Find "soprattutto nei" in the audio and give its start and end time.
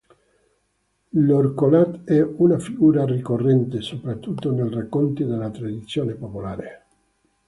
3.81-4.67